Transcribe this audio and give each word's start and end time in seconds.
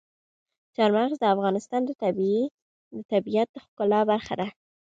چار 0.75 0.89
مغز 0.97 1.17
د 1.21 1.25
افغانستان 1.35 1.81
د 1.85 1.91
طبیعت 3.11 3.47
د 3.51 3.57
ښکلا 3.65 3.99
برخه 4.11 4.33
ده. 4.39 4.47